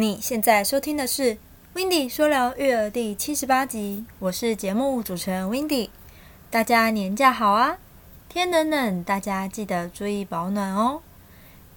[0.00, 1.34] 你现在收听的是
[1.72, 5.90] 《w i n d y 说聊育儿》第七十八集，我是节目主持人 w i n d y
[6.52, 7.78] 大家年假好啊！
[8.28, 11.02] 天冷冷，大家记得注意保暖哦。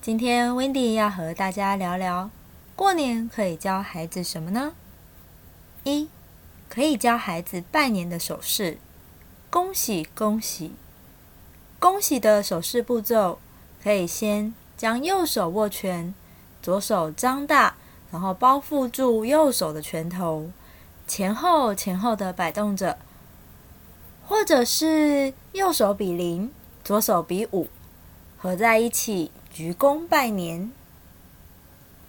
[0.04, 2.30] 今天 w i n d y 要和大家聊聊，
[2.76, 4.74] 过年可以教孩子什么呢？
[5.84, 6.08] 一，
[6.70, 8.78] 可以教孩子拜年的手势，
[9.50, 10.76] 恭喜恭喜！
[11.80, 13.40] 恭喜的手势步骤，
[13.82, 16.14] 可以先将右手握拳，
[16.62, 17.78] 左手张大。
[18.12, 20.52] 然后包覆住右手的拳头，
[21.08, 22.98] 前后前后的摆动着，
[24.28, 26.52] 或者是右手比零，
[26.84, 27.68] 左手比五，
[28.38, 30.72] 合在一起鞠躬拜年。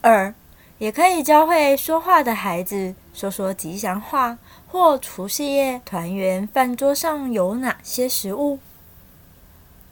[0.00, 0.34] 二，
[0.78, 8.58] 也可以教会说话的孩子说说吉祥话，或除夕夜团圆饭桌上有哪些食物。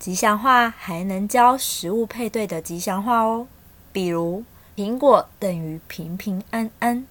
[0.00, 3.46] 吉祥话还能教食物配对的吉祥话哦，
[3.92, 4.42] 比如。
[4.76, 7.06] 苹果等于平平安安，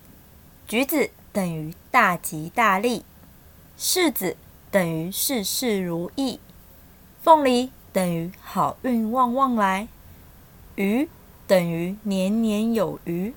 [0.67, 3.03] 橘子等于大吉大利，
[3.77, 4.35] 柿子
[4.71, 6.39] 等于事事如意，
[7.21, 9.87] 凤梨等于好运旺旺来，
[10.75, 11.07] 鱼
[11.45, 13.33] 等于年年有余，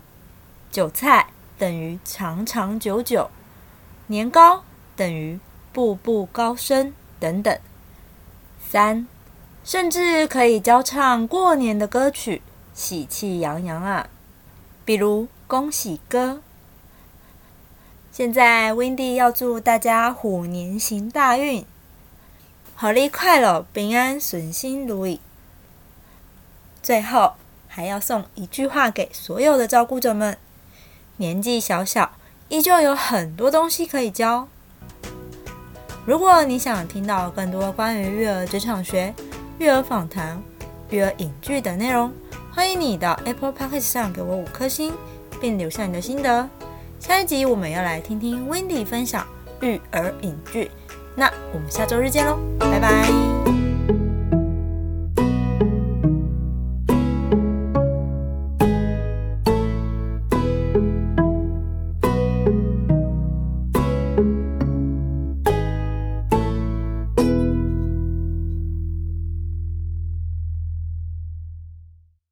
[0.70, 1.28] 韭菜
[1.58, 3.30] 等于长长久久，
[4.06, 4.64] 年糕
[4.96, 5.38] 等于
[5.72, 7.58] 步步高升等等。
[8.70, 9.06] 三，
[9.62, 12.40] 甚至可以教唱过年的歌曲，
[12.74, 14.08] 喜气洋洋啊！
[14.84, 16.40] 比如恭喜歌。
[18.10, 21.64] 现在 w i n d y 要祝大家虎年行大运，
[22.74, 25.20] 好利快乐，平安顺心如意。
[26.82, 27.34] 最后
[27.68, 30.36] 还要送一句话给所有的照顾者们：
[31.18, 32.12] 年纪小小，
[32.48, 34.48] 依旧有很多东西可以教。
[36.04, 39.14] 如果你想听到更多关于育儿职场学、
[39.58, 40.42] 育儿访谈、
[40.90, 42.12] 育儿影剧等内容。
[42.54, 44.92] 欢迎你到 Apple Podcast 上给我五颗星，
[45.40, 46.48] 并留下你的心得。
[47.00, 49.26] 下一集我们要来听听 Wendy 分享
[49.62, 50.70] 育儿影剧，
[51.16, 53.61] 那我们下周日见喽，拜拜。